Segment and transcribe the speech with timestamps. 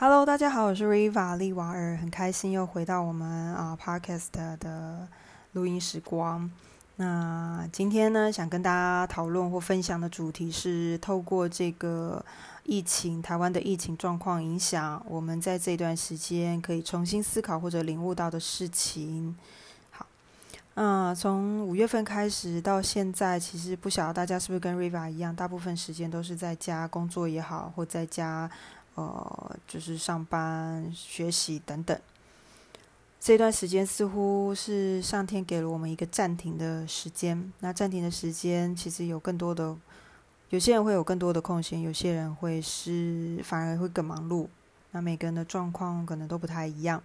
[0.00, 4.28] Hello，大家好，我是 Riva 利瓦尔，很开心又回到我们啊 Podcast
[4.60, 5.08] 的
[5.54, 6.48] 录音时光。
[6.94, 12.24] 那今天呢，想跟大家讨论或分享的主题是透过这个
[12.62, 19.36] 疫情，台湾的疫情状况影响，我们在这段时间可以重新思考或者领悟到的事情。
[19.90, 20.06] 好，
[20.74, 28.48] 嗯，从五月份开始到现在，其实不晓得大家是不是跟 Riva 一样，大部分时间都是在家工作也好，或在家。
[28.98, 31.96] 呃，就是上班、学习等等，
[33.20, 37.52] 这段时间似乎是上天给了我们一个暂停的时间。
[37.60, 39.76] 那暂停的时间，其实有更多的，
[40.50, 44.48] 有些人会有更多的空闲，有些人会是反而会更忙碌。
[44.90, 47.00] 那每个人的状况可能都不太一样。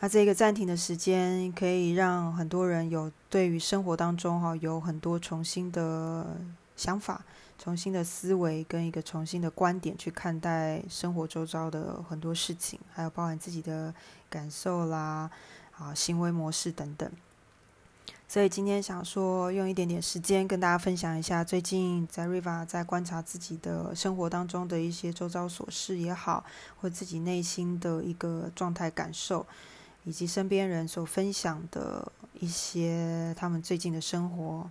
[0.00, 6.34] 那这个暂停的时间，可以让很多人有对于生活当中哈有很多重新的
[6.76, 7.24] 想法。
[7.56, 13.94] 重新的思维跟一个重新的观点去看待生活周遭的很多事情，还有包含自己的
[14.28, 15.30] 感受啦，
[15.78, 17.08] 啊，行为模式等等。
[18.26, 26.44] 所以今天想说，用一点点时间跟大家分享一下，最近在 Riva 在观察自己的生活当中的一些周遭琐事也好，
[26.80, 29.46] 或自己内心的一个状态感受，
[30.02, 34.68] 以及身边人所分享的一些他们最近的生活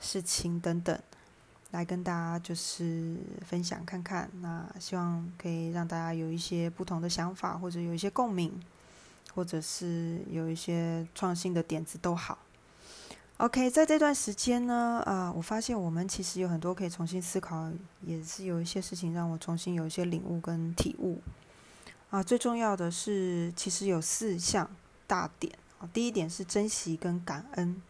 [0.00, 0.98] 事情等等。
[1.70, 3.14] 来跟大家就是
[3.46, 8.58] 分享看看，那希望可以让大家有一些不同的想法，或者有一些共鸣，
[9.34, 12.38] 或者是有一些创新的点子都好。
[13.36, 21.20] OK，在这段时间呢，啊，我发现我们其实有很多可以重新思考，也是有一些事情让我重新有一些领悟跟体悟。
[22.08, 24.70] 啊，最重要的是，其实有四项
[25.06, 27.82] 大点啊，第一点是珍惜跟感恩。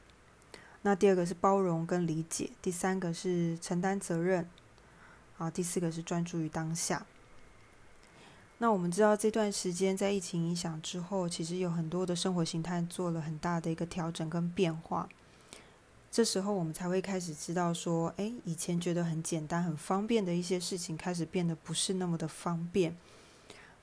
[0.83, 4.49] 那第二个是包容跟理解，第三个是承担责任，
[5.37, 7.05] 啊，第四个是专注于当下。
[8.59, 15.09] 那我们知道这段时间在疫情影响之后，其实有很多的生活形态做了很大的一个调整跟变化。
[16.11, 22.97] 这时候我们才会开始知道说，哎，以前觉得很简单、很方便的一些事情，开始变得不是那么的方便。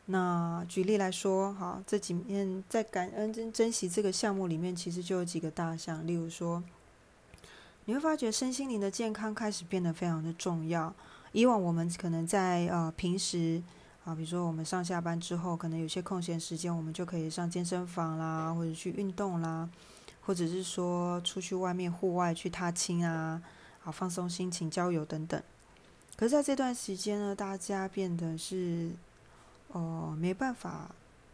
[0.07, 6.63] 那举例来说，哈，这几面在感恩跟珍惜这个项目里面，其实就有几个大项，例如说。
[7.85, 10.93] 你会发觉身心灵的健康开始变得非常的重要。
[11.31, 13.61] 以往我们可能在呃平时
[14.03, 19.69] 啊，比如说我们上下班之后，可能有些空闲时间，我们就可以上健身房啦，或者去运动啦，
[20.21, 23.41] 或者是说出去外面户外去踏青啊，
[23.81, 25.41] 好放松心情、郊游等等。
[26.15, 28.91] 可是在这段时间呢，大家变得是
[29.69, 30.89] 哦没办法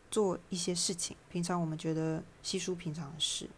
[0.09, 3.49] 做一些事情，平常我们觉得稀疏平常的事。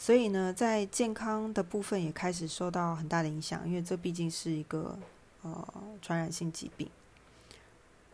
[0.00, 4.96] 所以呢，在健康的部分也开始受到很大的影响，因为这毕竟是一个
[5.42, 5.68] 呃
[6.00, 6.88] 传染性疾病，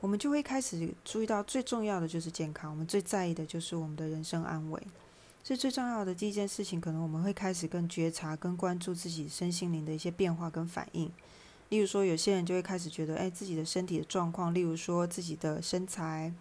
[0.00, 4.83] 我们就会开始注意到最重要的就是健康，我们最在意的就是我们的人生安危。
[5.43, 11.12] 所以最重要的第一件事情，可能我们会开始更觉察、更关注自己身心灵的一些变化跟反应。
[11.69, 16.33] 例如说，有些人就会开始觉得，哎，自己的身体的状况，例如说自己的身材，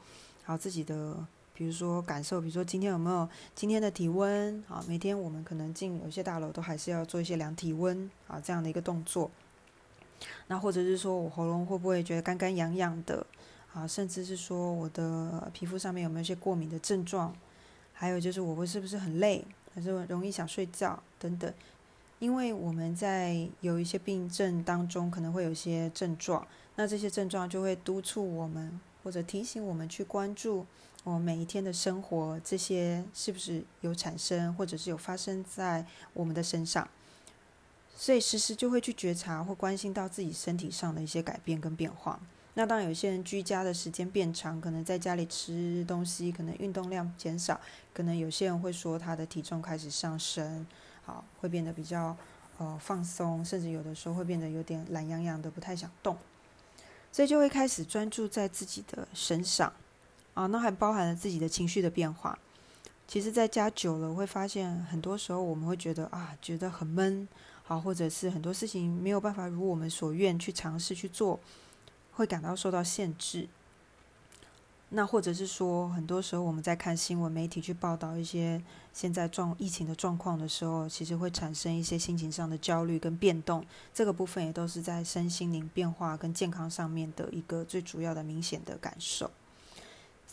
[0.44, 1.28] 还有自己的。
[1.56, 4.84] 比如说感受，比如说今天有没有今天的体温啊？
[4.88, 9.30] 每天我们可能进有些大楼都还是要做一些量体温啊这样的一个动作。
[10.47, 13.25] 那或者是说我喉咙会不会觉得干干痒痒的
[13.74, 13.88] 啊？
[13.88, 17.36] 甚至是说我的皮肤上面有没有一些过敏的症状？
[17.94, 21.53] 还有就是我会是不是很累，还是容易想睡觉等等？
[22.20, 26.47] 因为我们在有一些病症当中可能会有一些症状，
[26.78, 30.66] 那这些症状就会督促我们或者提醒我们去关注。
[31.03, 36.88] 我每一天的生活，这些是不是有产生，或者是有发生在我们的身上？
[37.96, 42.19] 所以时时就会去觉察或关心到自己身体上的一些改变跟变化。
[42.53, 47.59] 那当，有些人居家的时间变长，可能在家里吃东西，可能运动量减少，
[47.94, 50.66] 可能有些人会说他的体重开始上升，
[51.03, 52.16] 好，会变得比较
[52.59, 56.18] 呃放松，甚至有的时候会变得有点懒洋洋的，不太想动，
[57.12, 59.73] 所以就会开始专注在自己的身上。
[60.34, 62.38] 啊，那还包含了自己的情绪的变化。
[63.08, 67.28] 其实，在家久了，会发现很多时候我们会觉得啊，觉得很闷，
[67.64, 71.40] 好，或者是很多事情没有办法如我们所愿去尝试去做，
[72.14, 73.47] 会感到受到限制。
[74.96, 78.62] 那或者是说，很多时候我们在看新闻媒体去报道一些
[78.94, 83.66] 现在状疫情的状况的时候，其实会产生一些心情上的焦虑跟变动。
[83.94, 89.29] 这个部分也都是在身心灵变化跟健康上面的一个最主要的明显的感受。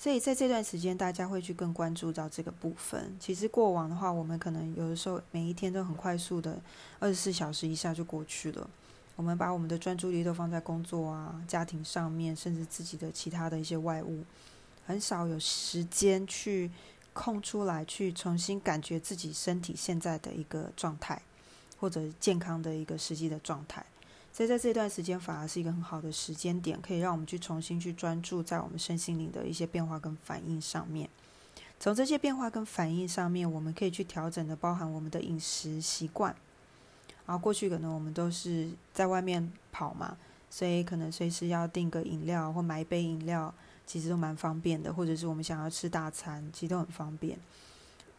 [0.00, 3.14] 所以在这段时间，大家会去更关注到这个部分。
[3.20, 6.58] 其实过往的话，我们可能有的时候每一天都很快速的，
[6.98, 8.70] 二十四小时一下就过去了。
[9.14, 14.24] 我们把我们的专注力都放在工作啊、家庭上面，甚至自己的其他的一些外物，
[14.86, 16.70] 很少有时间去
[17.12, 21.20] 空出来，去重新感觉自己身体现在的一个状态，
[21.78, 23.84] 或者健康的一个实际的状态。
[24.32, 31.10] 所以在这段时间，反而是一个很好的时间点，可以让我们去重新去专注在我们身心灵的一些变化跟反应上面。
[31.78, 36.34] 从这些变化跟反应上面，我们可以去调整的，包含我们的饮食习惯。
[37.26, 40.16] 然后过去可能我们都是在外面跑嘛，
[40.48, 43.52] 所以可能随时要订个饮料或买一杯饮料，
[43.86, 44.92] 其实都蛮方便的。
[44.92, 47.38] 或者是我们想要吃大餐，其实都很方便。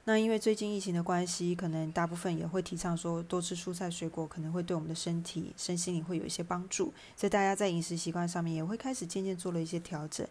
[0.05, 6.91] 那因为最近疫情的关系，可能大部分也会提倡说多吃蔬菜水果，可能会对我们的身体、身心灵会有一些帮助。
[7.15, 10.27] 所以大家在饮食习惯上面也会开始渐渐做了一些调整。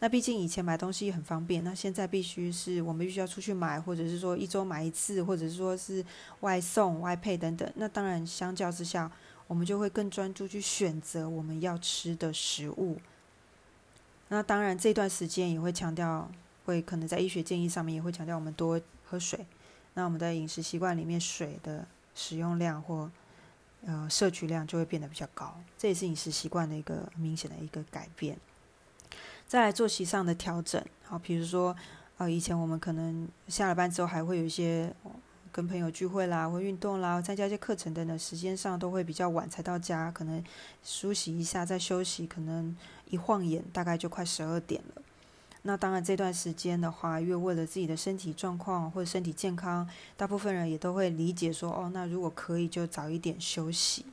[0.00, 6.04] 那毕竟以前买东西很方便，那现在必须是我们必须要出去买，或者是说一周买一次，或者是说是
[6.40, 7.72] 外送、外配等等。
[7.76, 9.08] 那当然相较之下，
[9.46, 12.98] 我们就会更专注去选择我们要吃的食物。
[14.30, 16.28] 那当然这段时间也会强调，
[16.64, 18.80] 会可能在医学建议上面也会强调我们多。
[19.12, 19.44] 喝水，
[19.92, 23.10] 那我们的饮食习惯里面水的使用量或
[23.84, 28.38] 呃摄取量就会变得比较高，这也是饮食习惯的一个明显的一个改变。
[29.46, 31.76] 再来作息上的调整，好，比如说
[32.16, 34.90] 呃以前我们可能下了班之后还会有一些
[35.52, 40.42] 跟朋友聚会啦，或运动啦，参加一些课程等等，时间上都会比较晚才到家，可能
[40.82, 42.74] 梳洗一下再休息，可能
[43.10, 45.02] 一晃眼大概就快十二点了。
[45.64, 54.04] 那当然，这段时间的话，因为为了自己的身体状况或者身体健康，大部分人也都会理解说，哦，那如果可以就早一点休息。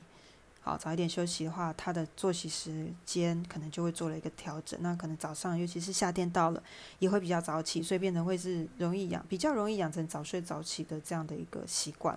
[0.61, 4.79] 好，早一点休息的话，他的作息时间可能就会做了一个调整。
[4.83, 6.61] 那可能早上，尤其是夏天到了，
[6.99, 12.15] 也会比较早起，所以变成会是容易养，比较容易养成早睡早起的这样的一个习惯。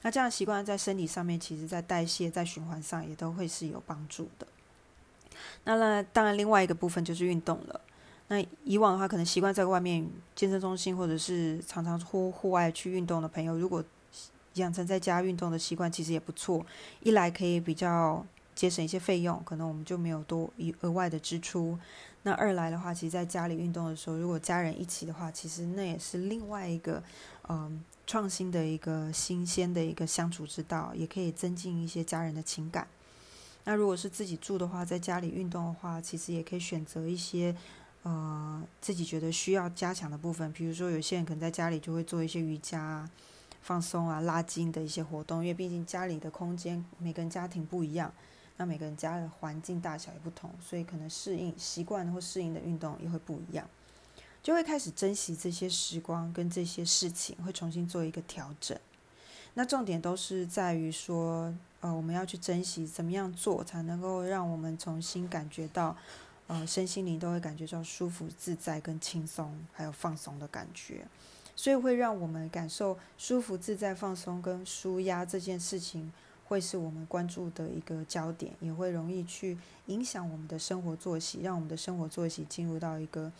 [0.00, 4.46] 那这样习惯在身体上面，其实在代谢、在循环上也都会是有帮助的。
[5.64, 7.80] 那那当然，另外一个部分就是运动了。
[8.28, 13.84] 那以往的话，可能习惯在外面健身中心，或者是常常户户外去运动的朋友，如果
[14.54, 16.66] 养成在家运动的习惯，其实也不错。
[17.02, 21.78] 一来可以比较节省一些费用，可能我们就没有多一额外的支出。
[22.24, 27.00] 那二来的话，其实在家里运动的时候，如果家人一起的话，其实那也是另外一个
[27.48, 32.88] 嗯创新的一个新鲜的一个相处之道，也可以增进一些家人的情感。
[33.62, 37.54] 那如果是自己住的话，在家里运动的话，其实也可以选择一些。
[38.06, 43.10] 呃，自己觉得需要加强的部分，比如说有些人可能在家里就会做一些瑜伽、
[43.62, 48.12] 放松啊、拉筋的一些活动，因为毕竟家里的空间每个人家庭不一样，
[48.58, 53.68] 那每个人家的环境大小也不同，所以可能适应习惯或适应的运动也会不一样，
[54.40, 58.78] 就会开始珍惜这些时光跟这些事情，会重新做一个调整。
[59.54, 65.96] 那重点都是在于说，呃，我们要去珍惜怎么样做才能够让我们重新感觉到。
[66.48, 71.04] 呃，身心灵都会感觉到舒服、自在、跟轻松，还有放松的感觉，
[71.56, 76.12] 所以会让我们感受舒服、自在、放松跟舒压这件事情，
[76.46, 83.32] 会是我们关注的一个焦点，也会容易去影响我们的生活作息，让我们的生活作息进入到一个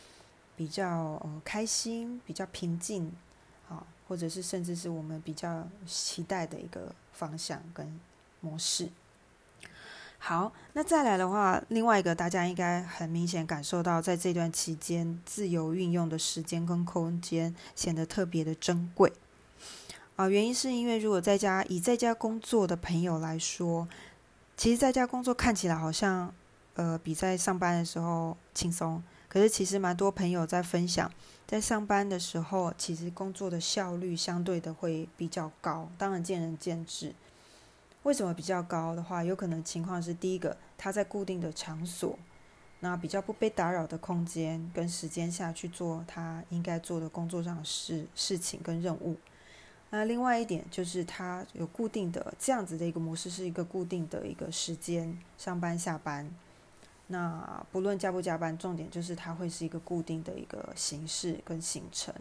[0.56, 0.88] 比较
[1.23, 3.12] 呃开心、比较平静，
[3.69, 8.00] 啊，或者是甚至是我们比较期待的一个方向跟
[8.41, 8.88] 模式。
[10.18, 19.12] 好，那再来的话，另外一个大家应该很明显感受到，在这段期间自由运用的时间跟空间显得特别的珍贵
[20.16, 20.28] 啊。
[20.28, 23.87] 原因是因为如果在家以在家工作的朋友来说，
[24.56, 26.35] 其实在家工作看起来好像
[26.75, 31.08] 呃比在上班的时候轻松，可是其实蛮多朋友在分享，
[31.46, 37.14] 在上班的时候其实工作的效率相对的会比较高，当然见仁见智。
[38.06, 42.16] 为什么比较高的话，有可能情况是第一个，他在固定的场所，
[42.78, 49.16] 那比较不被打扰的空间跟时间下去做他应该做的工作上的事事情跟任务。
[49.90, 56.30] 那另外一点就是他有固定的这样子的一个模式，是一个固定的一个时间上班下班。
[57.08, 62.14] 那不论加不加班，重点就是它会是一个固定的一个形式跟行程，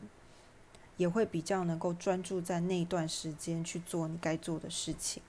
[0.97, 5.21] 也会比较能够专注在那一段时间去做你该做的事情。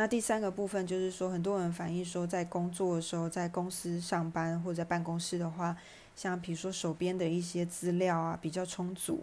[0.00, 5.76] 那第三个部分就是说，很多人反映说，在工作的时候，在公司上班或者在办公室的话，
[6.16, 9.22] 像比如说手边的一些资料啊比较充足，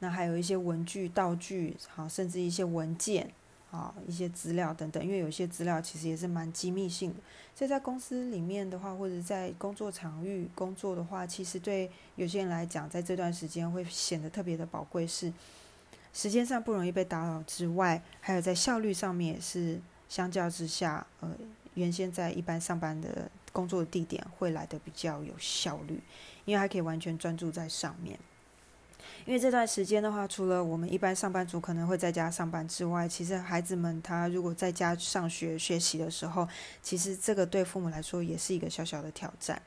[0.00, 3.30] 那还有一些文具、道具，好，甚至一些文件，
[3.70, 7.20] 啊，一些资料等等，因为有些资料其实也是蛮机密性的，
[7.54, 15.32] 所以在公司里面的话，或者在工作场域工作的话，其实对有些人来讲，在这段时间会显得特别的宝贵，是
[16.12, 19.80] 时间上不容易被打扰之外，还有在效率上面也是。
[20.08, 21.30] 相较之下，呃，
[21.74, 26.00] 原先在一般上班的工作地点会来的比较有效率，
[26.44, 28.18] 因为还可以完全专注在上面。
[29.24, 36.46] 因为这段时间的话，除了我们一般上班族可能会在家上班之外，其实孩子们他如果在家上学学习的时候，
[36.82, 39.60] 其实这个对父母来说也是一个小小的挑战，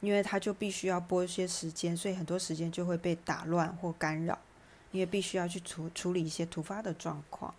[0.00, 4.38] 因为他就必须要拨一些时间，所以很多时间就会被打乱或干扰，
[4.92, 7.54] 因为必须要去处处理一些突发的状况，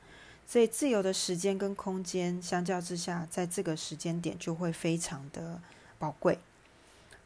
[0.51, 5.61] 所以自由的时间跟空间相较之下，在这个时间点就会非常的
[5.97, 6.37] 宝贵。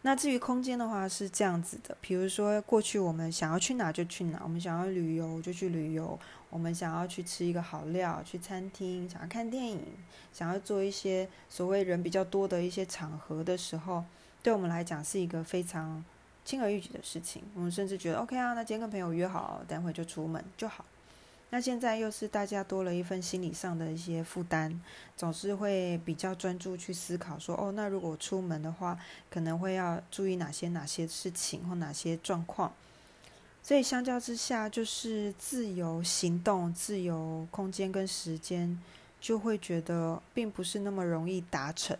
[0.03, 6.19] 那至于空间的话是这样子的，比如说过去我们想要去哪就去哪，我们想要旅游就去旅游，
[6.51, 9.81] 我们想要去吃一个好料，去餐厅，想要看电影，
[10.31, 14.03] 想要做一些所谓人比较多的一些场合的时候，
[14.43, 16.05] 对我们来讲是一个非常
[16.45, 17.41] 轻而易举的事情。
[17.55, 20.85] 我们甚至觉得 OK 啊，那今天跟朋友约好，等会就出门就好。
[21.55, 24.77] 那现在又是大家多了一份心理上的一些负担，
[25.15, 32.73] 总是会比较专注去思考说，哦，那如果出门的话，可能会要注意哪些哪些事情或哪些状况。
[33.63, 38.77] 所以相较之下，就是自由行动、自由空间跟时间，
[39.21, 41.97] 就会觉得并不是那么容易达成。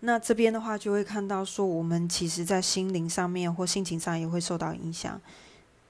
[0.00, 5.18] 那这边的话，就会看到说，我们其实在心灵上面或心情上也会受到影响。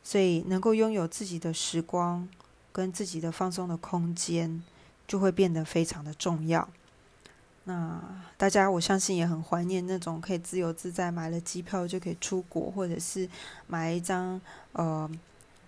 [0.06, 2.28] 所以，能够拥有自己的时光
[2.70, 4.62] 跟自己的放松的空间，
[5.08, 6.68] 就会变得非常的重要。
[7.64, 8.00] 那
[8.36, 13.28] 大家，我相信也很怀念那种可以自由自在，买了机票就可以出国，或者是
[13.66, 14.40] 买一张
[14.74, 15.10] 呃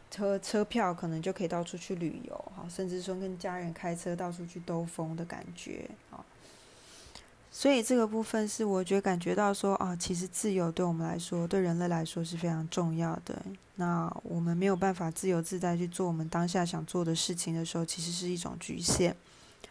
[0.08, 6.24] 车车票，可能就可以到处去旅游，哈，甚至说跟家人开车到处去兜风的感觉，啊。
[7.50, 13.40] 所以这个部分是我觉得感觉到说啊，其实自由对我们来说，对人类来说是非常重要的。
[13.76, 19.16] 那我们没有办法自由自在去做我们当下想做的事情的时候，其实是一种局限。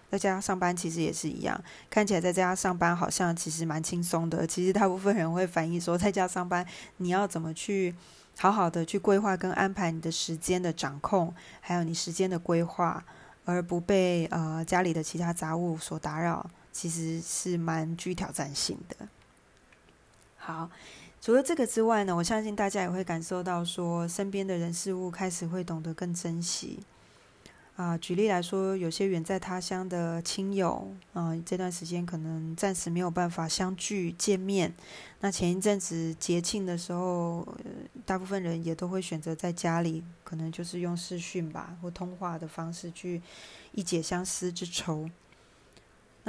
[0.09, 4.47] 在家上班其实也是一样，看起来在家上班好像其实蛮轻松的。
[4.47, 6.65] 其实大部分人会反映说，在家上班
[6.97, 7.93] 你要怎么去
[8.37, 13.03] 好好的去规划跟安排你的时间的掌控，还有你时间的规划，
[13.43, 16.49] 而不被呃家里的其他杂物所打扰。
[16.77, 19.07] 其实是蛮具挑战性的。
[20.35, 20.69] 好，
[21.19, 26.77] 除了这个之外呢，我相信大家也会感受到说，身边的人事物开始会懂得更珍惜。
[27.75, 34.71] 啊，举例来说，有些远在他乡的亲友，啊，这段时间可能暂时没有办法相聚见面。
[35.21, 37.47] 那前一阵子节庆的时候，
[38.05, 43.19] 大部分人也都会选择在家里，可能就是用视讯吧或通话的方式去
[43.71, 45.09] 一解相思之愁。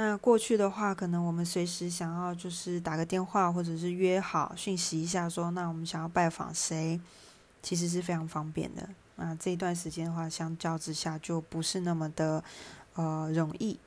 [0.01, 6.97] 那过去的话，可能我们随时想要就是打个电话，或者是约好讯息一下，说那我们想要拜访谁，
[7.61, 8.87] 其实是非常方便的。
[9.17, 12.41] 那这一段时间的话，相较之下就不是那么的
[12.93, 13.77] 呃容易，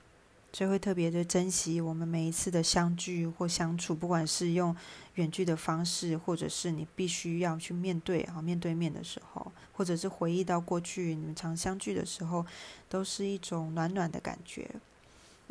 [0.52, 4.76] 所以会特别的珍惜我们每一次的相聚或相处，不管是用
[5.14, 12.44] 远距的方式，或者是你必须要去面对啊面对面的时候，或者是回忆到过去你们常相聚的时候，
[12.90, 14.70] 都是一种暖暖的感觉。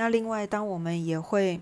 [0.02, 1.62] 那另外，当我们也会，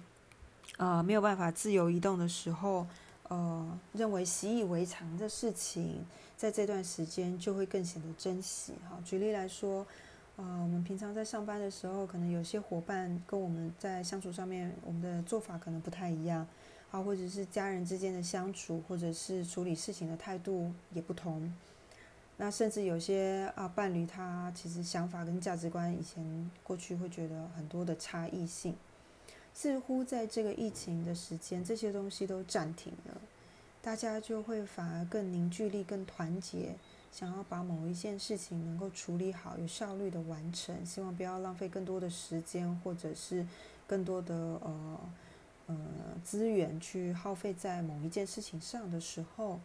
[0.78, 2.88] 呃，没有办法自由移动的时候，
[3.28, 6.06] 呃，认为习以为常的事情，
[6.38, 8.72] 在这段时间就会更显得珍惜。
[8.90, 9.86] 哈，举例来说，
[10.38, 16.48] 呃，我们平常在上班的时候，可能有些伙伴跟我们在相处上面，我们的做法可能不太一样，
[16.92, 21.54] 啊，或者是家人之间的相处，或者是处理事情的态度也不同。
[22.42, 28.74] 那甚至有些啊伴侣，他其实想法跟价值观以前过去会觉得很多的差异性，
[29.54, 33.18] 似乎在这个疫情的时间，这些东西都暂停了，
[33.82, 36.78] 大家就会反而更凝聚力、更团结，
[37.12, 43.46] 想要把某一件事情能够处理好、有效率的完成，希望不要浪费更多的时间，或者是
[43.86, 45.00] 更多的呃
[45.68, 45.78] 呃
[46.24, 49.60] 资源去耗费在某一件事情上的时候。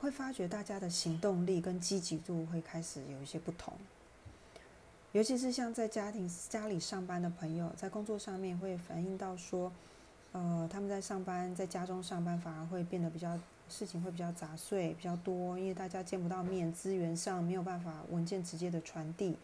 [0.00, 3.74] 会发觉大家的行动力跟积极度会开始有一些不同，
[5.12, 9.70] 尤其是像在家庭家里上班的朋友，在工作上面会反映到说，
[10.32, 13.38] 呃，他们在上班在家中上班反而会变得比较
[13.68, 19.36] 事情会比较杂碎比较多，因为大家见不到面，资源上没有办法文件直接的传递，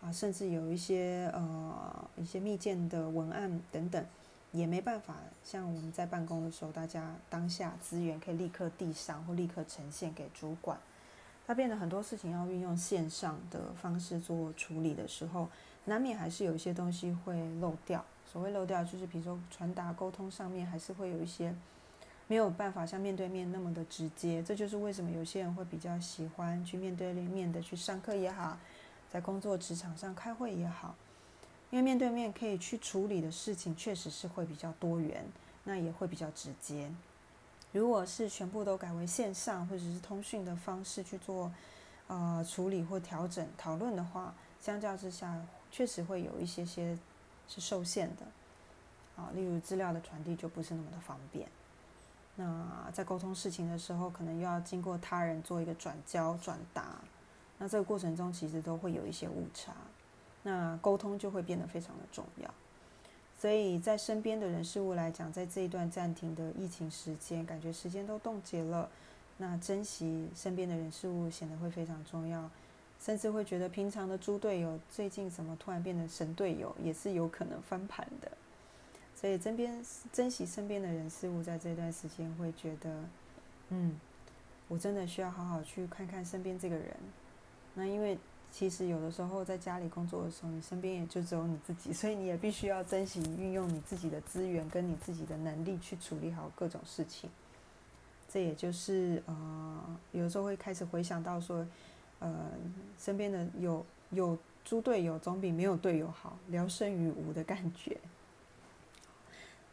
[0.00, 4.06] 啊，甚至有一些呃一些密件的文案等等。
[4.52, 10.78] 也没办法像我们在办公的时候，大家当下资源可以立刻递上或立刻呈现给主管。
[11.46, 15.48] 它变得很多事情要运用线上的方式做处理的时候，
[15.84, 18.04] 难免还是有一些东西会漏掉。
[18.24, 21.54] 所谓漏掉，就是比如说传达沟通上面还是会有一些
[22.26, 24.42] 没有办法像面对面那么的直接。
[24.42, 28.58] 这就是为什么有些人会比较喜欢去面对面的去上课也好，
[29.08, 30.96] 在工作职场上开会也好。
[31.70, 35.24] 因为面对面可以去处理的事情确实是会比较多元，
[35.64, 36.90] 那也会比较直接。
[37.72, 41.52] 如果是全部都改为线上或者是通讯的方式去做
[42.06, 45.38] 呃处理或调整讨论的话，相较之下
[45.70, 46.96] 确实会有一些些
[47.48, 48.22] 是受限的
[49.16, 51.46] 啊，例如资料的传递就不是那么的方便。
[52.36, 57.00] 那在沟通事情的时候，可能又要经过他人做一个转交转达，
[57.58, 59.72] 那这个过程中其实都会有一些误差，
[60.46, 62.54] 那沟通就会变得非常的重要。
[63.36, 68.88] 所以在身边的人事物来讲，在这一段暂停的疫情时间，感觉时间都冻结了，
[69.38, 72.48] 那珍惜身边的人事物显得会非常重要，
[73.00, 78.30] 甚至会觉得平常的猪队友最近怎么突然变成神队友，也是有可能翻盘的。
[79.14, 83.04] 所以，身边珍惜身边的人事物，在这段时间会觉得，
[83.70, 83.98] 嗯，
[84.68, 86.94] 我真的需要好好去看看身边这个人。
[87.74, 88.16] 那因为
[88.50, 97.28] 其实有的时候在家里工作的时候，你身边也就只有你自己，所以你也必须要珍惜运用你自己的资源跟你自己的能力去处理好各种事情。
[98.28, 101.66] 这也就是呃，有时候会开始回想到说，
[102.18, 102.50] 呃，
[102.98, 107.96] 身边的有有猪队友总比没有队友好，聊胜于无的感觉。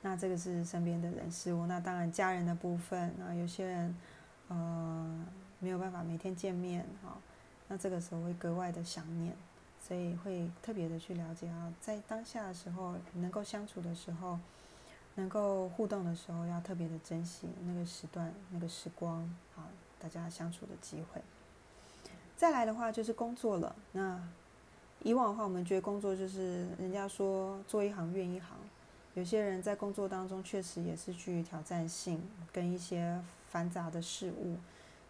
[0.02, 3.96] 那这个是身边的人事物，那当然家人的部分，那有些人，
[4.50, 5.26] 呃，
[5.60, 7.18] 没有办法每天见面，哈，
[7.68, 9.36] 那这个时候会格外的想念，
[9.82, 14.40] 所以会特别的去了解啊，在当下的时候能够相处的时候，
[15.16, 19.22] 能够互动的时候，要特别的珍惜那个时段、那个时光，
[19.56, 19.68] 啊，
[20.00, 21.22] 大家相处的机会。
[22.36, 24.22] 再来的话就是工作了，那
[25.02, 28.58] 以往的话，我们觉得工作就是人家说做一行怨一行。
[29.16, 34.58] 有些人在工作当中确实也是具挑战性，跟一些繁杂的事物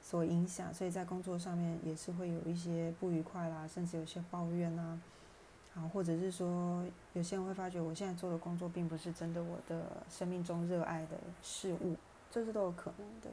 [0.04, 5.02] 所影响，所以在工作上面也是会有一些不愉快啦，甚至有些抱怨啊，
[5.76, 11.96] 啊，或者是说有些人会发觉我现在做的工作并不是真的我的生命中热爱的事物，
[12.30, 13.30] 这是都有可能的。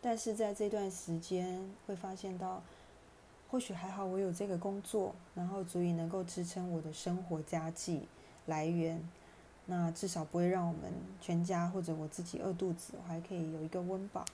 [0.00, 2.62] 但是在这段时间会发现到，
[3.50, 8.08] 或许还好我有这个工作，然后足以能够支撑我的生活家计
[8.46, 9.06] 来源。
[9.66, 14.24] 那至少不会让我们全家或者我自己饿肚子，我还可以有一个温饱，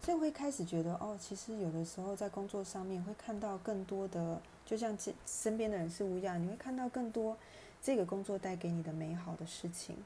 [0.00, 7.36] 所以会开始觉得哦，其实有的时候在工作上面会看到更多的，就像这身边的人事物一样，你会看到更多
[7.82, 9.96] 这个工作带给你的美好的事情，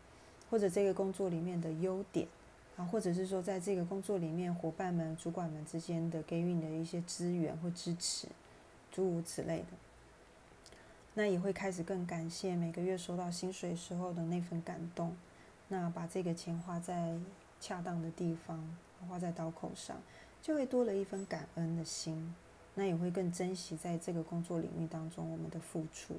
[0.50, 2.26] 或者这个工作里面的优点
[2.76, 8.26] 啊，或者是说在这个工作里面伙伴们、主管们之间的给予你的一些资源或支持，
[8.90, 9.66] 诸如此类的。
[11.14, 15.14] 那也会开始更感谢每个月收到薪水时候的那份感动，
[15.68, 17.18] 那把这个钱花在
[17.60, 18.58] 恰当的地方，
[19.08, 19.96] 花在刀口上，
[20.40, 22.34] 就会多了一份感恩的心。
[22.74, 26.14] 那也会更珍惜在这个工作领域当中我们的付出。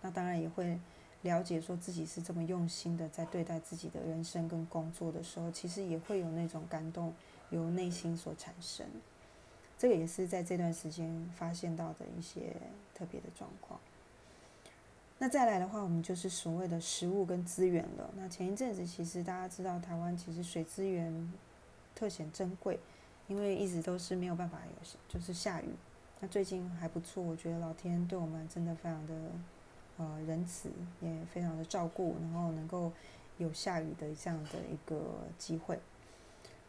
[0.00, 0.76] 那当然也会
[1.22, 7.14] 了解说自己是这么用心的在对待自己的人生跟工作的时候，其实也会有那种感动
[7.50, 8.84] 由内心所产生。
[9.78, 12.52] 这个也是在这段时间发现到的一些
[12.94, 13.78] 特别的状况。
[15.18, 18.10] 那再来的话，我们就是所谓的食物跟资源了。
[18.16, 21.32] 那前一阵子，其实大家知道，台湾其实水资源
[21.94, 22.78] 特显珍贵，
[23.28, 25.68] 因为一直都是没有办法有，就是下雨。
[26.20, 29.14] 那最近还不错，我觉得老天对我们真的非常的
[29.96, 32.92] 呃仁慈，也非常的照顾，然后能够
[33.38, 35.00] 有下雨的这样的一个
[35.36, 35.78] 机会。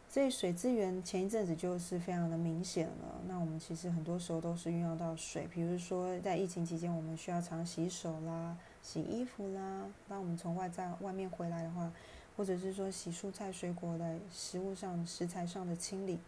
[0.08, 3.20] 所以水资源前一阵子就是非常的明显了。
[3.26, 9.86] 那我们其实很多时候都是运用到水，比如说在疫情期间，我们需要常洗手啦、洗衣服啦。
[10.08, 11.90] 当我们从外在外面回来的话，
[12.36, 16.18] 或者是说洗蔬菜水果的食物上食材上的清理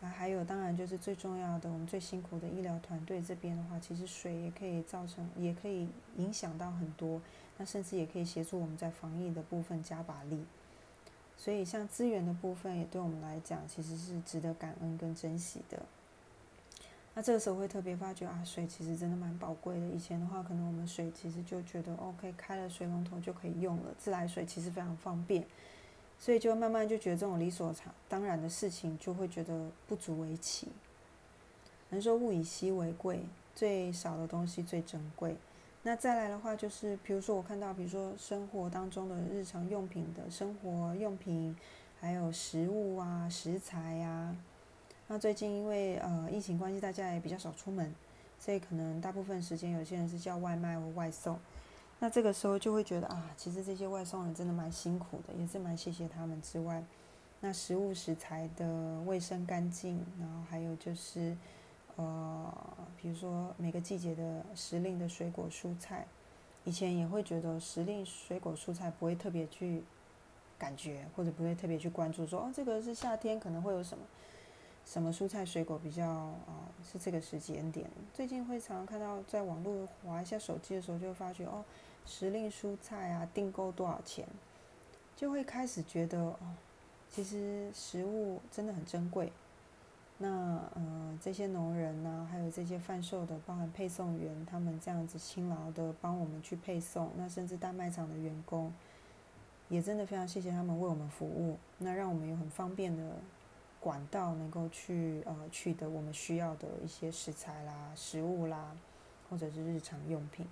[0.00, 7.20] 啊，还有当然就是最重要的，我们最辛苦的医疗团队这边的话，其实水也可以造成，也可以影响到很多。
[7.58, 10.44] 那甚至也可以协助我们在防疫的部分加把力。
[11.36, 15.82] 所以，像资源的部分，也对我们来讲，其实是值得感恩跟珍惜的。
[17.14, 19.86] 那这个时候会特别发觉啊，水其实真的蛮宝贵的。
[19.88, 25.46] 以前的话，可能我们水其实就觉得，OK，开了水龙头就可以用了，自来水其实非常方便，
[26.18, 27.74] 所以就慢慢就觉得这种理所
[28.08, 30.68] 当然的事情，就会觉得不足为奇。
[31.90, 33.20] 人说物以稀为贵，
[33.54, 35.36] 最少的东西最珍贵。
[35.82, 41.54] 那再来的话，就是比如说我看到，比如说生活当中的日常用品的生活用品，
[42.00, 44.34] 还有食物啊、食材呀。
[45.08, 47.94] 那最近因为呃疫情关系，大家也比较少出门，
[48.38, 51.38] 所以可能大部分时间有些人是叫外卖或外送。
[51.98, 56.82] 那这个时候就会觉得啊，其实这些外送人真的蛮辛苦的，也是蛮谢谢他们之外，
[57.40, 61.36] 那食物食材的卫生干净，然后还有就是。
[61.96, 62.50] 呃，
[62.96, 66.06] 比如说每个季节的时令的水果蔬菜，
[66.64, 69.84] 以前也会觉得时令水果蔬菜不会特别去
[70.58, 74.02] 感觉，或者不会特别去关注，说哦，这个是夏天可能会有什么
[74.84, 77.88] 什么蔬菜水果比较啊是这个时间点。
[78.12, 81.64] 最近会常常看到在网络划一下手机的时候，就会发觉哦，
[82.04, 84.26] 时令蔬菜啊订购多少钱，
[85.16, 86.36] 就会开始觉得哦，
[87.10, 89.32] 其实食物真的很珍贵。
[90.18, 98.72] 那呃，这些农人呢，还有这些贩售的，包含配送员，他们这样子辛劳的帮我们去配送，那甚至大卖场的员工，
[99.68, 103.16] 也真的非常谢谢他们为我们服务，那让我们有很方便的
[103.82, 108.76] 管道，能够去呃取得我们需要的一些食材啦、食物啦，
[109.28, 110.46] 或者是日常用品。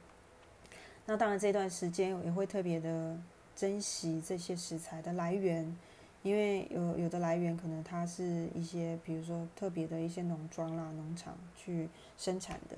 [1.06, 3.16] 那当然这段时间也会特别的
[3.54, 5.76] 珍惜这些食材的来源。
[6.22, 11.88] 因为有有的来源可能它是一些，比如说特别的一些农庄啦、农场去
[12.18, 12.76] 生产的，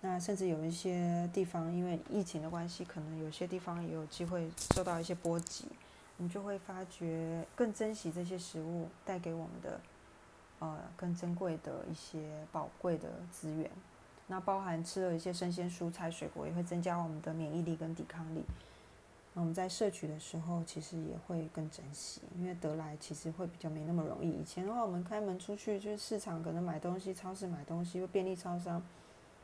[0.00, 5.66] 那甚至有一些地方因为疫情的关系，可能有些地方也有机会受到一些波及，
[6.16, 9.80] 你就会发觉更珍惜这些食物带给我们的，
[10.60, 13.70] 呃，更珍贵的一些宝贵的资源。
[14.26, 18.42] 那包含吃了一些生鲜蔬菜水果，也会增加我们的免疫力跟抵抗力。
[19.34, 24.30] 那我们在摄取的时候，其实也会更珍惜，因为得来其实会比较没那么容易。
[24.30, 28.80] 以前的话，我们开门出去就是市场，可能买东西、超市买东西，或便利超商，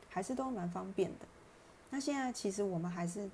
[0.09, 1.25] 还是都蛮方便的。
[1.89, 3.29] 那现在其实我们还是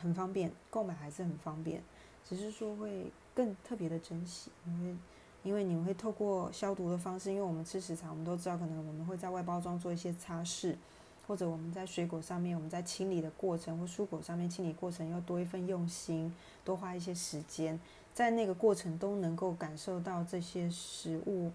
[0.00, 1.82] 很方便，购买还是很方便，
[2.28, 4.96] 只是说会更特别的珍惜，因为
[5.44, 10.74] 因为你会透过消毒的方式，因为我们吃食材，我们都知道，可能我们会在外包装做一些擦拭。
[11.28, 16.32] 或者我们在水果上面，我们在清理的过程或蔬果上面清理过程要多一份用心，
[16.64, 17.80] 多花一些时间，
[18.14, 21.50] 在那个过程都能够感受到这些食物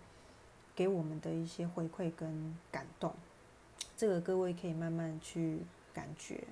[0.76, 3.14] 给我们的一些回馈跟感动。
[3.96, 5.60] 这个各位可以慢慢去
[5.94, 6.44] 感觉。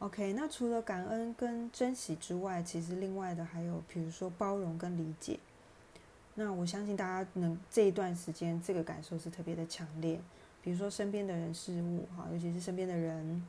[0.00, 5.38] OK，那除了感恩跟珍惜之外，其实另外的还有，比如说包容跟理解。
[6.34, 10.20] 那我相信大家能这一段时间这个感受是特别的强烈。
[10.62, 13.42] 比如说身边的人事物，哈，尤其是身边的人，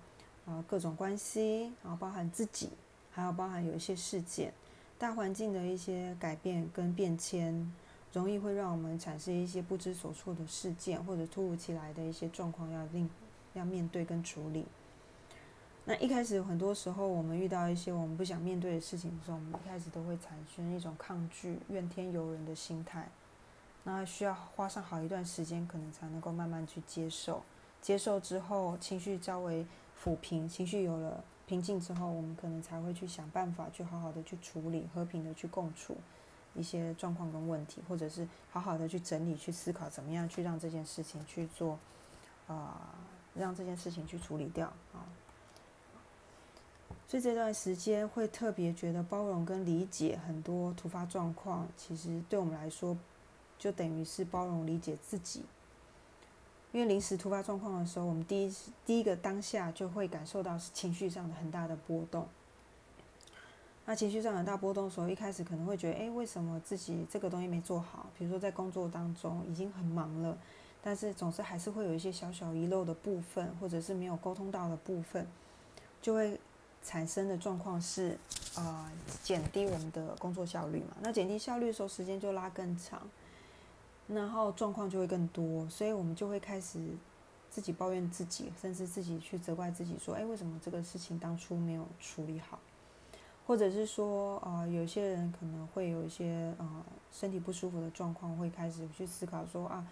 [0.46, 2.70] 啊，各种关系，然后包含自己，
[3.12, 4.54] 还有包含有一些事件，
[4.98, 7.74] 大环境的一些改变跟变迁，
[8.14, 13.10] 容易会让我们产生一些不知所措的事件，或者突如其来的一些状况要令
[13.54, 14.66] 要面对跟处理。
[15.90, 23.08] 那一开始很多时候，我们遇到一些我们不想面对的事情的时候，我们一开始都会产生一种抗拒、怨天尤人的心态。
[23.86, 27.42] 那需要花上好一段时间，可能才能够慢慢去接受。
[27.82, 29.66] 接受之后，情绪较为
[30.04, 35.96] 抚平，情绪有了平静之后，我们可能才会去想办法，去好好的去处理，和平的去共处
[36.54, 41.80] 一些状况跟问题，或者是好好的去整理、去思考，怎么样去让这件事情去做，
[42.46, 42.94] 啊，
[43.34, 45.08] 让这件事情去处理掉啊。
[47.08, 52.98] 所以这段时间会特别觉得包容跟理解很多突发状况，其实对我们来说。
[53.60, 55.42] 就等于是包容理解自己，
[56.72, 62.28] 因为临时突发状况的时候，我们第一第一个当下就会感受到情绪上的很大的波动。
[63.88, 68.06] 那情绪上很大波动的时候，一开始可能会觉得，哎，为什么自己这个东西没做好？
[68.16, 70.38] 比如说在工作当中已经很忙了，
[70.84, 75.26] 但是总是还是会有一些小小遗漏的部分，或者是没有沟通到的部分，
[76.00, 76.40] 就会
[76.88, 78.18] 产生的状况是，
[78.56, 78.90] 啊，
[79.22, 80.96] 减低我们的工作效率嘛。
[81.02, 83.02] 那减低效率的时候，时间就拉更长。
[84.08, 86.80] 然后状况就会更多，所以我们就会开始
[87.50, 92.58] 自己抱怨自己，甚至自己去责怪自己，说：“哎，为什么这个事情当初没有处理好？”
[93.46, 99.86] 或者是说，啊，有些人可能会有一些啊身体不舒服的状况，会开始去思考说：“啊，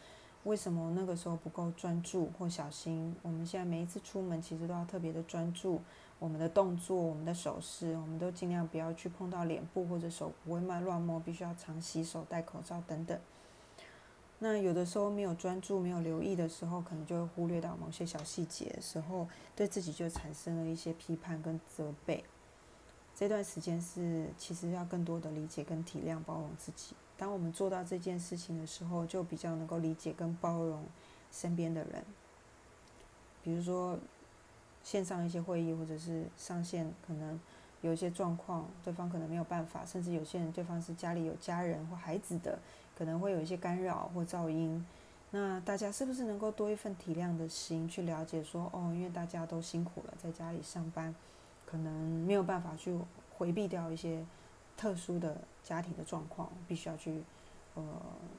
[0.45, 5.81] 为什么那个时候不够专注或小心？”我们现在每一次出门，其实都要特别的专注
[6.19, 13.19] 我们的动作、我们的手势，我们都尽量不要去碰到脸部或者手不会乱乱摸，必须要常洗手、戴口罩等等。
[14.39, 22.23] 那有的时候没有专注、没有留意的时候，可能就会忽略到某些小细节的时候，对自己就产生了一些批判跟责备。
[23.13, 26.95] 这段时间是其实要更多的理解跟体谅、包容自己。
[27.17, 30.85] 当我们做到这件事情的时候，就比较能够理解跟包容
[31.31, 32.03] 身边的人。
[33.41, 33.97] 比如说
[34.85, 37.37] 线上一些会议，或者是上线，可能
[37.81, 42.57] 有一些状况，对方可能没有办法，甚至有些人对方是家里有家人或孩子的。
[42.97, 44.85] 可能会有一些干扰或噪音，
[45.31, 51.13] 那大家是不是能够多一份体谅的心去了解说，哦，因为大家都辛苦了，在家里上班，
[51.65, 51.93] 可能
[52.25, 52.97] 没有办法去
[53.37, 54.25] 回避掉一些
[54.77, 57.21] 特殊的家庭的状况，必须要去
[57.73, 57.83] 呃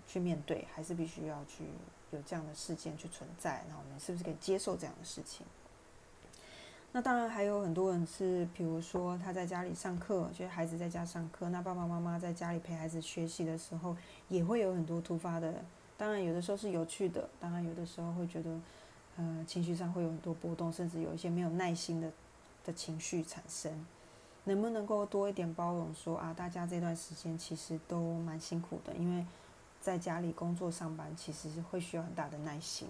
[0.06, 1.64] 去面对，还是必须要去
[2.12, 3.62] 有这样的事件去存在？
[3.68, 5.44] 那我们是不是可以接受这样的事情？
[6.92, 13.94] 那当然还有很多人是，比如说他在家里上课，就是孩子在家上课，那爸爸妈妈在家里陪孩子学习的时候，
[14.29, 15.62] 也会有很多突发的。
[15.99, 18.59] 当然有的时候是有趣的，当然有的时候会觉得，
[19.16, 22.11] 呃，情绪上会有很多波动，甚至有一些没有耐心的
[22.64, 23.85] 的情绪产生。
[24.44, 29.27] 能不能够多一点包容，说啊，大家这段时间其实都蛮辛苦的，因为
[29.81, 32.88] 在家里工作上班，其实是会需要很大的耐心。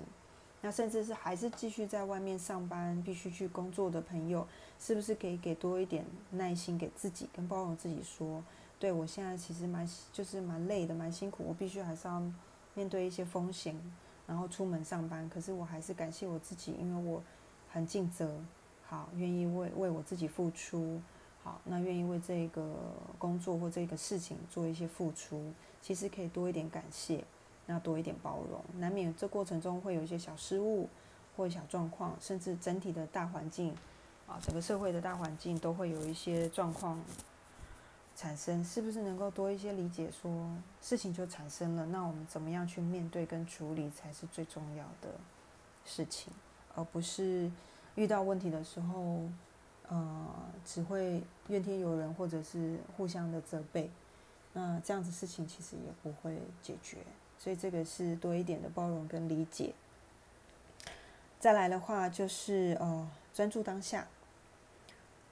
[0.67, 4.45] 那甚至是还是继续在外面上班，必须去工作的朋友，
[4.81, 8.43] 是不是可以给多一点耐心给自己，跟包容自己说，
[8.77, 12.21] 对我现在其实蛮就是蛮累的，蛮辛苦，我必须还是要
[12.75, 13.81] 面对一些风险，
[14.27, 15.31] 然后出门上班。
[15.31, 17.23] 可是我还是感谢我自己，因为我
[17.71, 18.37] 很尽责，
[18.89, 21.01] 好，愿意为为我自己付出，
[21.45, 22.75] 好，那愿意为这个
[23.21, 27.23] 工作或这个事情做一些付出，其实可以多一点感谢。
[27.67, 30.89] 那多一点包容，难免这过程中会有一些小失误
[31.37, 33.75] 或小状况，甚至整体的大环境
[34.27, 37.01] 啊，整个社会的大环境都会有一些状况
[38.15, 40.11] 产生，是不是能够多一些理解？
[40.11, 40.49] 说
[40.81, 45.11] 事情就产生了，那我们怎么样去面对跟处理才是最重要的
[45.85, 46.33] 事情，
[46.75, 47.51] 而不是
[47.97, 49.23] 遇到问题的时候，
[49.89, 50.27] 呃，
[50.65, 53.91] 只会怨天尤人或者是互相的责备，
[54.53, 56.99] 那这样子事情其实也不会解决。
[57.39, 59.73] 所以这个是多一点的包容跟理解。
[61.39, 64.07] 再来的话就是呃专注当下。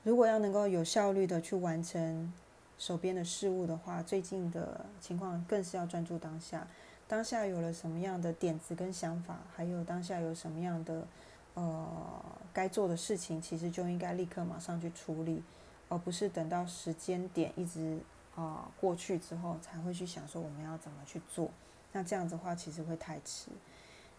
[0.03, 2.33] 如果要能够有效率的去完成
[2.79, 6.67] 手边的事物的话，最近的情况更是要专注当下。
[7.09, 11.07] 当下有了什么样的点子跟想法，还有当下有什么样的
[11.55, 15.43] 呃该做的事情，其实就应该立刻马上去处理，
[15.89, 17.99] 而不是等到时间点一直
[18.35, 21.51] 啊过去之后才会去想说我们要怎么去做。
[21.95, 23.49] 那这样子的话，其实会太迟。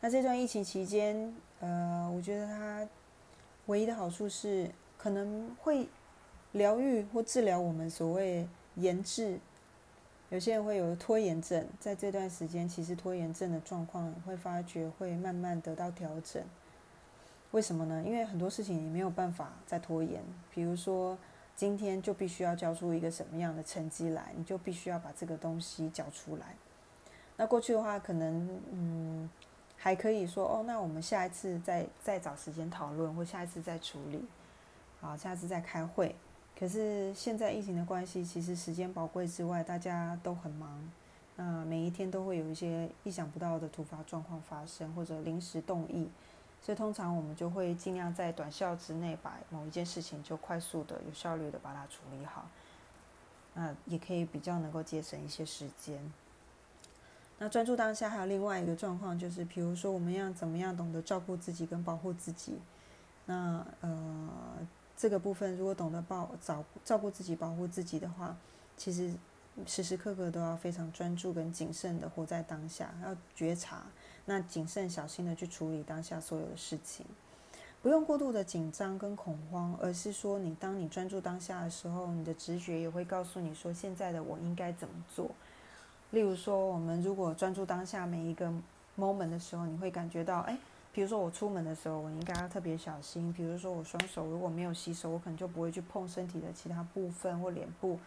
[0.02, 2.88] 那这段疫情期间，呃，我觉得它
[3.68, 5.88] 唯一的好处是，可能会
[6.54, 9.40] 疗愈或治疗我们所谓延滞。
[10.30, 16.44] 有些人会有拖延症，在这段时间，其实拖延症的状况会发觉会慢慢得到调整。
[17.52, 18.04] 为什么呢？
[18.06, 20.22] 因为很多事情你没有办法再拖延。
[20.54, 21.18] 比如说，
[21.56, 26.56] 今天就必须要交出一个什么样的成绩来，你就必须要把这个东西交出来。
[27.38, 29.30] 那过去的话，可能嗯
[29.78, 34.24] 还可以说哦，那我们下一次再再找时间讨论，或下一次再处理，
[35.02, 36.16] 好，下次再开会。
[36.58, 40.92] 可是现在疫情的关系，其实时间宝贵之外，大家都很忙，
[41.36, 46.10] 那每一天都会有一些意想不到的突发状况发生，或者临时动议，
[46.62, 52.48] 所以通常我们就会尽量在短效之内把某一件事情就快速的、有效率的把它处理好，
[53.54, 56.00] 那也可以比较能够节省一些时间。
[57.38, 62.60] 那专注当下还有另外一个状况，就是比如说我们要怎么样懂得照顾自己跟保护自己。
[63.26, 64.30] 那呃
[64.96, 68.38] 这个部分如果懂得保照照顾自己、保护自己的话，
[68.78, 69.14] 其实
[69.66, 73.84] 时时刻刻都要非常专注跟谨慎的活在当下，要觉察，
[74.26, 77.06] 那谨慎小心的去处理当下所有的事情，
[77.82, 85.32] 不用过度的紧张跟恐慌，而是说你当你专注当下的时候，你的直觉也会告诉你说现在的我应该怎么做。
[86.12, 88.52] 例如说，我们如果专注当下每一个
[88.98, 90.58] moment 的时候，你会感觉到，哎，
[90.94, 93.34] 比如说我出门的时候，我应该要特别小心。
[93.34, 98.00] 比如说我双手如果没有洗手，我可能就不会去碰身体的其他部分或脸部，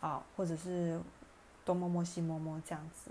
[0.00, 0.98] 啊，或者是
[1.64, 3.10] 东摸摸西摸摸这样子。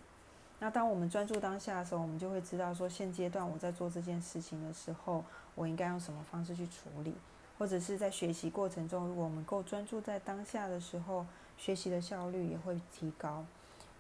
[0.60, 7.14] 那当我们专注当下的时候，我们就会知道说，现阶段我在做这件事情的时候，我应该用什么方式去处理，
[7.60, 11.26] 或者是在学习过程中，如果我们够专注在当下的时候，
[11.58, 13.44] 学习的效率也会提高。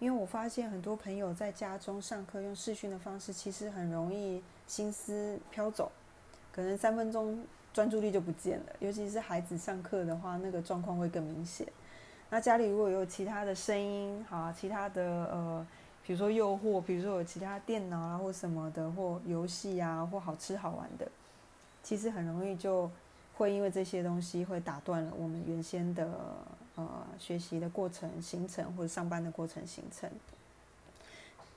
[0.01, 5.91] 因为我发现很多朋友在家中上课用视讯的方式，其实很容易心思飘走，
[6.51, 7.39] 可能三分钟
[7.71, 8.65] 专注力就不见了。
[8.79, 11.67] 尤其是孩子上课的话，那个状况会更明显。
[12.31, 15.67] 那家里如果有其他的声音，好，其他的呃，
[16.03, 21.07] 比如说诱惑，比如说有其他电脑啊或什么的，或游戏啊，或好吃好玩的，
[21.83, 22.89] 其实很容易就
[23.37, 26.09] 会因为这些东西会打断了我们原先的。
[26.81, 30.09] 呃，学习的过程、行程或者上班的过程、行程，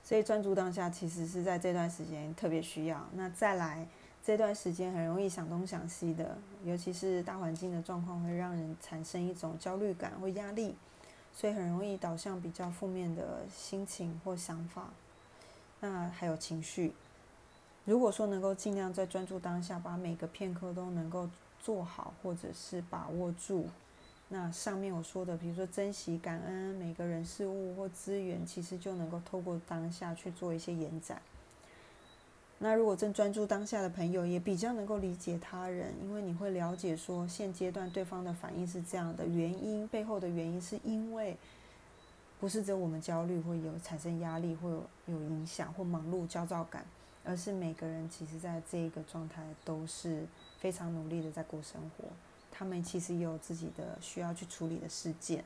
[0.03, 3.07] 所以专注当下其实是在这段时间特别需要。
[3.15, 3.87] 那再来
[4.23, 10.75] 这段时间很容易想东想西的，尤其是大环境的状况会让人产生一种焦虑感或压力，
[11.35, 14.91] 所以很容易导向比较负面的心情或想法。
[15.81, 16.95] 那还有情绪，
[17.85, 21.29] 如果说能够尽量在专注当下，把每个片刻都能够
[21.61, 23.69] 做好，或者是把握住。
[24.35, 31.23] 那上面我说的，比如说珍惜、感恩每个人、事物或资源，其实就能够透过当下去做一些延展。
[32.59, 41.37] 那如果正专注当下的朋友，也比较能够理解他人，因为你会了解说现阶段对方的反应是这样的原因，背后的原因是因为
[42.41, 46.85] 不是只有我们焦虑会有产生压力，会有有影响或忙碌焦躁感，
[47.25, 50.27] 而是每个人其实在这个状态都是
[50.59, 52.05] 非常努力的在过生活，
[52.57, 55.45] 他们其实也有自己的需要去处理的事件。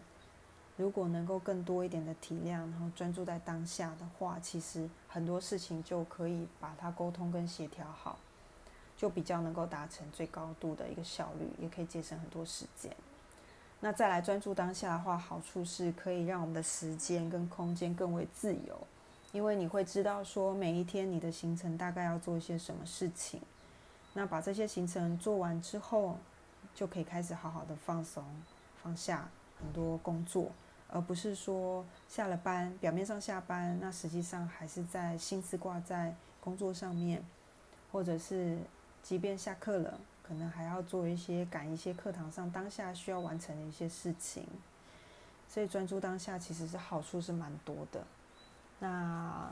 [0.77, 8.18] 如果能够更多一点的体谅，然后专注在当下的话，其实很多事情就可以把它沟通跟协调好，
[8.97, 12.94] 就比较能够达成最高度的一个效率，也可以节省很多时间。
[13.81, 18.79] 那再来专注当下的话，好处是可以让我们的时间跟空间更为自由，
[19.33, 23.40] 因为你会知道说每一天你的行程大概要做一些什么事情，
[24.14, 26.18] 那把这些行程做完之后，
[26.78, 28.24] 就可以开始好好的放松，
[28.80, 29.28] 放下
[29.60, 30.52] 很多工作。
[30.86, 37.20] 而不是说下了班，表面上下班，那实际上还是在心思挂在工作上面，
[37.90, 38.58] 或者是
[39.02, 44.46] 即便下课了，可能还要做一些赶一些课堂上当下需要完成的一些事情。
[45.48, 48.06] 所以专注当下其实是好处是蛮多的。
[48.78, 49.50] 那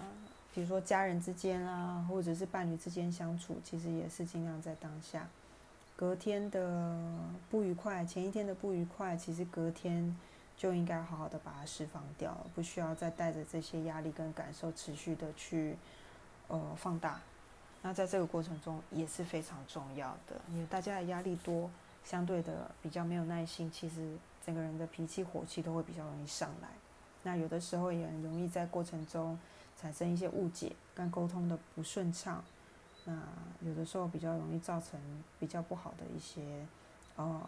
[0.54, 5.26] 比如说家人之间啊，或者是伴侣之间相处，其实也是尽量在当下。
[5.96, 6.96] 隔天的
[7.50, 10.16] 不愉快，前一天的不愉快，其实隔天。
[10.59, 15.76] 就应该好好的把它释放掉，不需要再带着这些压力跟感受持续的去
[16.48, 17.20] 呃放大。
[17.82, 21.70] 那在这个过程中也是非常重要的，因为大家的压力多，
[22.02, 26.68] 相对的比较没有耐心，其实整个人的脾气火气都会比较容易上来。
[27.22, 29.38] 那有的时候也很容易在过程中
[29.78, 32.42] 产生一些误解跟沟通的不顺畅。
[33.07, 33.19] 那
[33.62, 35.01] 有的时候比较容易造成
[35.40, 36.66] 比较不好的一些
[37.16, 37.40] 呃。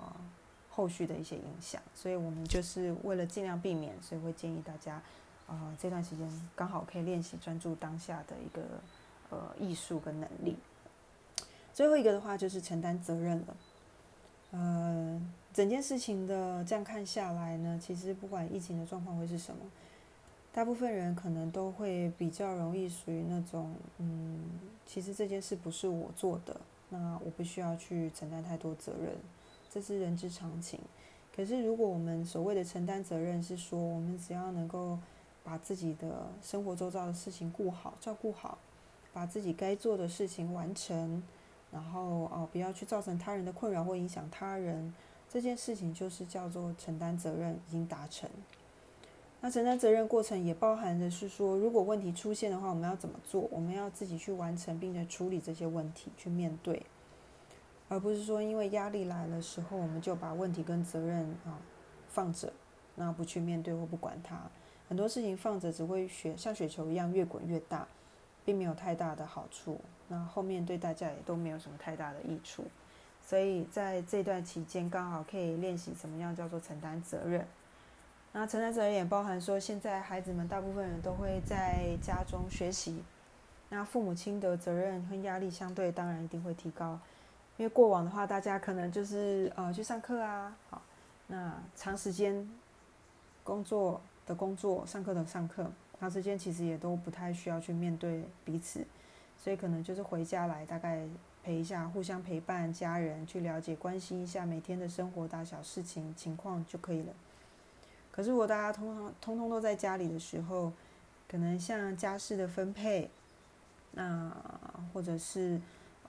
[0.71, 5.03] 后续的一些影响，所以我们就是为了尽量避免，所以会建议大家，
[5.49, 8.63] 呃，这段时间刚好可以练习专注当下的一个
[9.31, 10.57] 呃艺术跟能力。
[11.75, 13.57] 最后一个的话就是承担责任了，
[14.53, 15.21] 呃，
[15.53, 19.61] 整件事情的这样看下来呢，其实不管疫情的状况会是什么，
[20.53, 24.41] 大部分人可能都会比较容易属于那种，嗯，
[24.85, 29.15] 其实这件事不是我做的，那我不需要去承担太多责任。
[29.71, 30.81] 这是人之常情，
[31.37, 34.99] 可是如果我们所谓的承担责任，是说我们只要能够
[35.45, 38.59] 把自己的生活周遭的事情顾好、照顾好，
[39.13, 41.23] 把自己该做的事情完成，
[41.71, 44.93] 然后哦不要去造成他人的困扰或影响他人，
[45.29, 48.29] 这件事情就是叫做承担责任已经达成。
[49.41, 53.49] 那承担责任过程也包含的是说，如果问题出现的话，我们要怎么做？
[53.53, 56.83] 我们要自己去完成并且处理这些问题，去面对。
[57.89, 61.57] 而不是说，因为压力来的时候，我们就把问题跟责任啊
[62.09, 62.53] 放着，
[62.97, 64.37] 那不去面对或不管它。
[64.89, 67.87] 很多事情放着只会雪像雪球一样越滚越大，
[68.45, 69.81] 并没有太大的好处。
[70.09, 72.65] 那后面对大家也都没有什么太大的益处。
[73.25, 77.47] 所以在这段期间，刚好可以练习什么样叫做承担责任。
[78.41, 83.03] 那承担责任也包含说，现在孩子们大部分人都会在家中学习，
[83.69, 87.01] 那父母亲的责任和压力相对当然一定会提高。
[87.57, 90.81] 因为过往的话，大家可能就是呃去上课啊，好，
[91.27, 92.49] 那长时间
[93.43, 98.87] 工作的工作，上课的上课，长时间其实也都不太需要去面对彼此，
[99.37, 101.05] 所以可能就是回家来大概
[101.43, 107.13] 陪一下，互相陪伴家人，去了解关心一下每天的生活大小事情情况就可以了。
[108.19, 110.73] 可是如果大家通常通通都在家里的时候，
[111.31, 113.09] 可能像家事的分配，
[113.93, 114.37] 那
[114.93, 115.61] 或者是。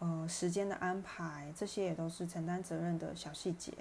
[0.02, 3.74] 呃，时间的安排，这些也都是承担责任的小细节。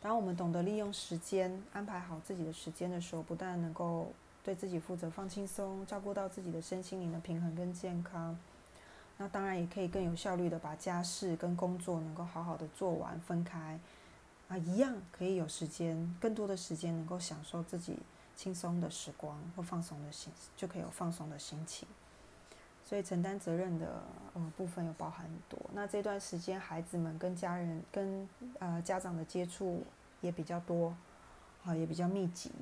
[0.00, 4.12] 当我们懂得利用时间，安排好自己的时间的时候，不但能够
[4.44, 8.38] 对自己负责、放轻松，照顾到自己的身心灵的平衡跟健康，
[9.16, 13.76] 那当然也可以更有效率的把家事跟工作能够好好的做完，分开
[14.48, 17.98] 啊，一样可以有时间，更多的时间能够享受自己
[18.36, 21.88] 轻松的时光或放松的心，就可以有放松的心情。
[22.84, 24.04] 所以承担责任的
[24.34, 25.58] 呃部分有包含很多。
[25.74, 28.28] 那这段时间，孩子们跟家人、跟
[28.60, 29.82] 呃家长的接触
[30.20, 30.96] 也比较多，
[31.64, 32.52] 好也比较密集。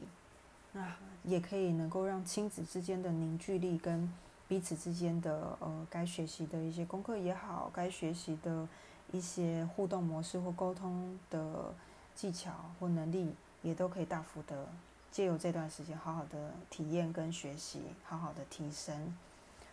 [0.73, 4.11] 那也可以能够让亲子之间的凝聚力跟
[4.49, 8.67] 彼此之间的呃该学习的一些功课也好，该学习的
[9.15, 11.73] 一些互动模式或沟通的
[12.17, 12.51] 技巧
[12.81, 14.67] 或能力，也都可以大幅的
[15.12, 19.17] 借由这段时间好好的体验跟学习，好好的提升。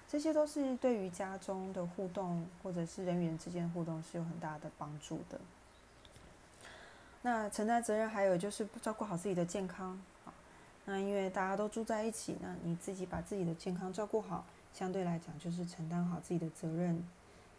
[0.08, 5.42] 这些都是对于家中的互动，或者是人与人之间的互动是有很大的帮助的。
[7.24, 10.00] 那承担责任，还有就是照顾好自己的健康。
[10.24, 10.32] 好，
[10.86, 17.04] 那因为大家都住在一起，那你自己把自己的健康照顾好，相对来讲就是承担好自己的责任。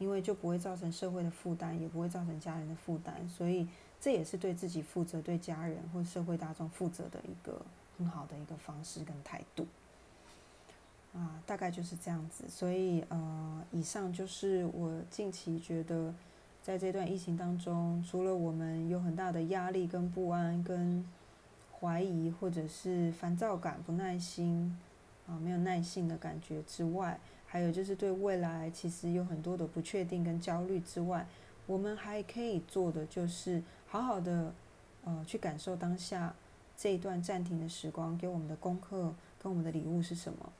[0.03, 3.68] 因为就不会造成社会的负担，也不会造成家人的负担，所以
[4.00, 7.62] 这也是对自己负责、对家人或社会大众负责的一个
[7.96, 9.64] 很好的一个方式跟态度。
[11.14, 12.44] 啊，大概就是这样子。
[12.48, 16.12] 所以呃，以上就是我近期觉得，
[16.62, 21.07] 在这段疫情当中，除了我们有很大的压力跟不安跟
[21.78, 24.76] 怀疑，或者是烦躁感、不耐心
[25.28, 27.20] 啊，没有耐性的感觉之外，
[27.53, 31.26] 还有就是对未来其实有很多的不确定跟焦虑之外，
[31.66, 34.55] 我们还可以做的就是好好的
[35.05, 36.34] 呃去感受当下
[36.78, 40.50] 这一段暂停的时光给我们的功课跟我们的礼物是什么，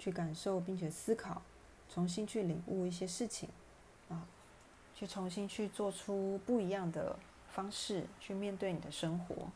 [0.00, 1.40] 去感受并且思考，
[1.88, 3.48] 重新去领悟一些事情
[4.08, 4.26] 啊，
[4.96, 7.16] 去重新去做出不一样的
[7.52, 9.48] 方式去面对你的生活，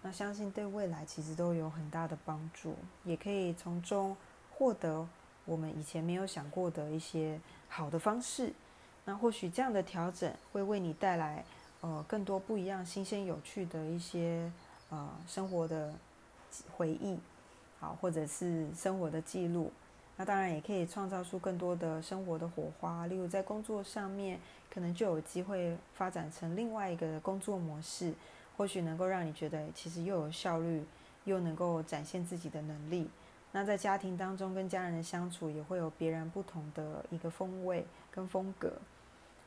[0.00, 4.16] 那相信对未来其实都有很大的帮助，也可以从中
[4.50, 5.06] 获得。
[5.46, 8.52] 我们以前没有想过的一些好的方式，
[9.04, 11.44] 那或许这样的调整会为你带来
[11.80, 14.52] 呃更多不一样、新鲜、有趣的一些
[14.90, 15.94] 呃生活的
[16.76, 17.18] 回忆，
[17.78, 19.72] 好，或者是生活的记录。
[20.16, 24.40] 那当然也可以创造出更多的生活的火花，例如在工作上面，
[24.70, 28.14] 可能就有机会发展成另外一个工作模式，
[28.56, 30.82] 或许能够让你觉得其实又有效率，
[31.24, 33.08] 又能够展现自己的能力。
[33.56, 38.70] 那在家庭当中跟家人的相处也会有别人不同的一个风味跟风格。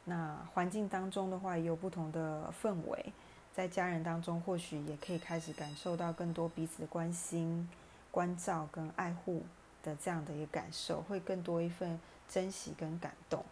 [0.04, 3.14] 那环境当中的话也有不同的氛围，
[3.54, 7.70] 在家人当中或许也可以开始感受到更多彼此的关心、
[8.10, 9.44] 关照跟爱护
[9.84, 13.46] 的这样的一个感受，会更多一份珍惜跟感动。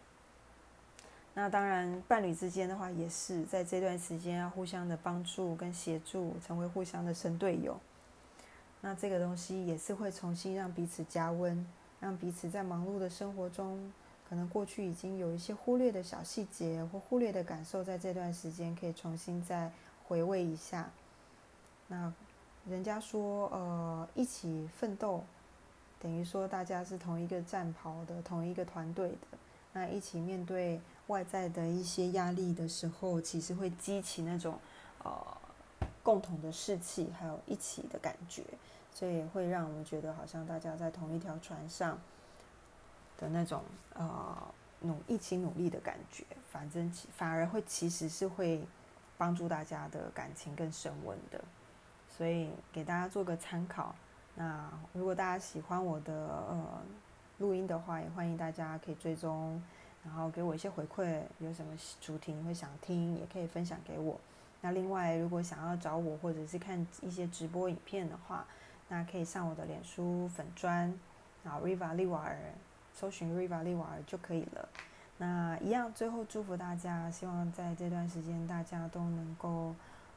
[1.36, 7.80] 那当然，伴侣之间的话也是在这段时间要互相的帮助跟协助，成为互相的神队友。
[8.82, 11.66] 那这个东西也是会重新让彼此加温，
[12.00, 13.92] 让彼此在忙碌的生活中，
[14.30, 19.72] 可能过去已经有一些忽略的小细节或忽略的感受，在这段时间可以重新再
[20.08, 20.90] 回味一下。
[21.88, 22.14] 那
[22.70, 25.24] 人家说，呃，一起奋斗，
[26.00, 29.38] 等于说大家是同一个战袍的，同一个团队的。
[29.74, 34.60] 那一起面对外在的一些压力的时候，其实会激起那种，
[35.04, 35.37] 呃。
[36.08, 38.41] 共同的士气，还有一起的感觉，
[38.93, 41.99] 所以会让我们觉得好像大家在同一条船上
[43.18, 43.62] 的那种
[43.93, 44.38] 呃
[44.80, 46.24] 努一起努力的感觉。
[46.49, 48.66] 反正反而会其实是会
[49.18, 51.43] 帮助大家的感情更升温的。
[52.08, 53.93] 所以给大家做个参考。
[54.36, 56.82] 那如果大家喜欢我的呃
[57.39, 59.62] 录音的话，也欢迎大家可以追踪，
[60.05, 61.22] 然后给我一些回馈。
[61.39, 64.18] 有什么主题你会想听，也可以分享给我。
[64.68, 68.45] 那另外，如果想要找我或者是看一些直播影片的话，
[68.89, 70.93] 那可以上我的脸书粉砖，
[71.41, 72.38] 然后 Riva 利瓦尔，
[72.93, 74.68] 搜寻 Riva 利瓦尔就可以了。
[75.20, 79.74] 那一样，最后祝福大家，希望在这段时间大家都能够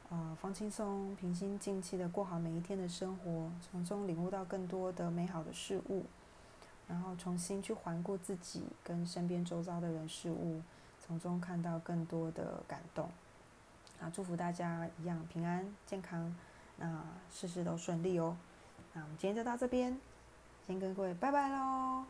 [0.09, 6.03] 呃放轻松、平心静气的过好每一天的生活，从中领悟到更多的美好的事物，
[6.89, 10.61] 然后重新去环顾自己跟身边周遭的人事物，
[10.99, 13.09] 从中看到更多的感动。
[14.01, 16.35] 那祝福大家一样平安健康，
[16.77, 18.35] 那事事都顺利哦。
[18.93, 19.95] 那我们今天就到这边，
[20.65, 22.03] 先跟各位拜拜喽。